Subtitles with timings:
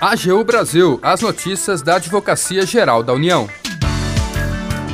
[0.00, 3.48] AGU Brasil, as notícias da Advocacia Geral da União.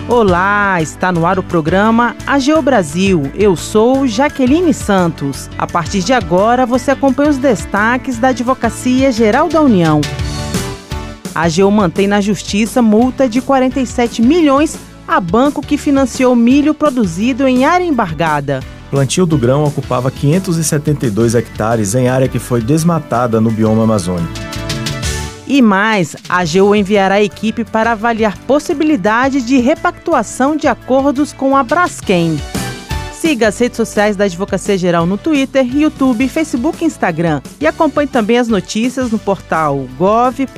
[0.09, 3.31] Olá, está no ar o programa AGU Brasil.
[3.35, 5.51] Eu sou Jaqueline Santos.
[5.59, 10.01] A partir de agora, você acompanha os destaques da Advocacia Geral da União.
[11.35, 17.47] A AGU mantém na justiça multa de 47 milhões a banco que financiou milho produzido
[17.47, 18.61] em área embargada.
[18.91, 24.33] Plantio do grão ocupava 572 hectares em área que foi desmatada no bioma amazônico.
[25.47, 31.57] E mais, a AGU enviará a equipe para avaliar possibilidade de repactuação de acordos com
[31.57, 32.41] a Braskem.
[33.13, 37.43] Siga as redes sociais da Advocacia Geral no Twitter, YouTube, Facebook e Instagram.
[37.61, 40.51] E acompanhe também as notícias no portal gov.br/agu.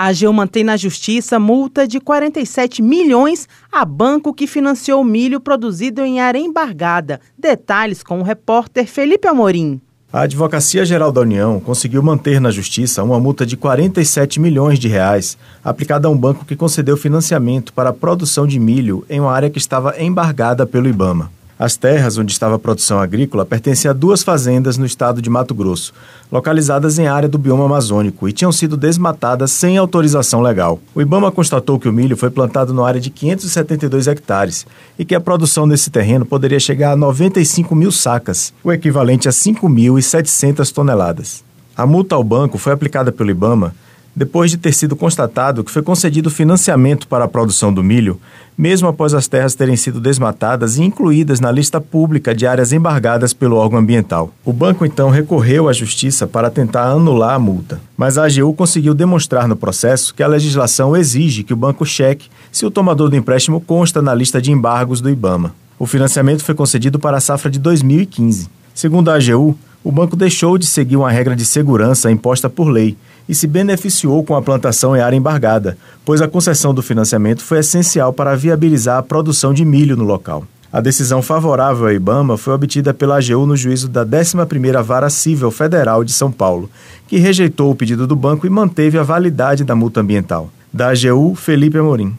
[0.00, 6.00] A AGU mantém na justiça multa de 47 milhões a banco que financiou milho produzido
[6.00, 7.20] em área embargada.
[7.38, 9.78] Detalhes com o repórter Felipe Amorim.
[10.10, 14.88] A Advocacia Geral da União conseguiu manter na justiça uma multa de 47 milhões de
[14.88, 19.30] reais aplicada a um banco que concedeu financiamento para a produção de milho em uma
[19.30, 21.30] área que estava embargada pelo IBAMA.
[21.60, 25.54] As terras onde estava a produção agrícola pertenciam a duas fazendas no estado de Mato
[25.54, 25.92] Grosso,
[26.32, 30.80] localizadas em área do bioma amazônico e tinham sido desmatadas sem autorização legal.
[30.94, 34.66] O Ibama constatou que o milho foi plantado na área de 572 hectares
[34.98, 39.30] e que a produção desse terreno poderia chegar a 95 mil sacas, o equivalente a
[39.30, 41.44] 5.700 toneladas.
[41.76, 43.74] A multa ao banco foi aplicada pelo Ibama
[44.20, 48.20] depois de ter sido constatado que foi concedido financiamento para a produção do milho,
[48.56, 53.32] mesmo após as terras terem sido desmatadas e incluídas na lista pública de áreas embargadas
[53.32, 54.30] pelo órgão ambiental.
[54.44, 58.92] O banco então recorreu à justiça para tentar anular a multa, mas a AGU conseguiu
[58.92, 63.16] demonstrar no processo que a legislação exige que o banco cheque se o tomador do
[63.16, 65.54] empréstimo consta na lista de embargos do IBAMA.
[65.78, 68.50] O financiamento foi concedido para a safra de 2015.
[68.74, 72.96] Segundo a AGU, o banco deixou de seguir uma regra de segurança imposta por lei
[73.28, 77.58] e se beneficiou com a plantação em área embargada, pois a concessão do financiamento foi
[77.58, 80.44] essencial para viabilizar a produção de milho no local.
[80.72, 85.50] A decisão favorável ao IBAMA foi obtida pela AGU no juízo da 11ª Vara Civil
[85.50, 86.70] Federal de São Paulo,
[87.08, 90.48] que rejeitou o pedido do banco e manteve a validade da multa ambiental.
[90.72, 92.16] Da AGU, Felipe Amorim.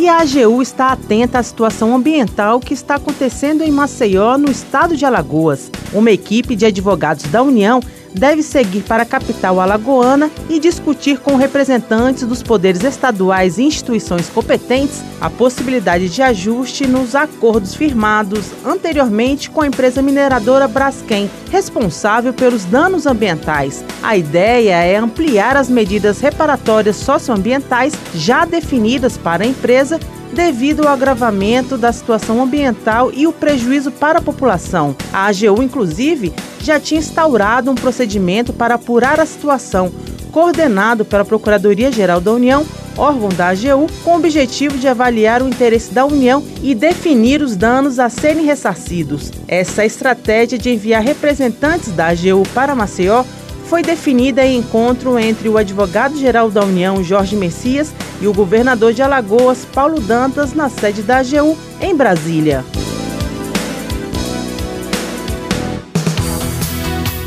[0.00, 4.96] E a AGU está atenta à situação ambiental que está acontecendo em Maceió, no estado
[4.96, 5.70] de Alagoas.
[5.92, 7.80] Uma equipe de advogados da União
[8.14, 14.28] deve seguir para a capital alagoana e discutir com representantes dos poderes estaduais e instituições
[14.28, 22.32] competentes a possibilidade de ajuste nos acordos firmados anteriormente com a empresa mineradora Braskem, responsável
[22.32, 23.84] pelos danos ambientais.
[24.02, 30.00] A ideia é ampliar as medidas reparatórias socioambientais já definidas para a empresa
[30.32, 34.94] devido ao agravamento da situação ambiental e o prejuízo para a população.
[35.12, 39.92] A AGU, inclusive, já tinha instaurado um procedimento para apurar a situação,
[40.30, 42.64] coordenado pela Procuradoria-Geral da União,
[42.96, 47.56] órgão da AGU, com o objetivo de avaliar o interesse da União e definir os
[47.56, 49.30] danos a serem ressarcidos.
[49.48, 53.24] Essa estratégia de enviar representantes da AGU para Maceió
[53.64, 59.00] foi definida em encontro entre o advogado-geral da União, Jorge Messias, e o governador de
[59.00, 62.64] Alagoas, Paulo Dantas, na sede da AGU, em Brasília.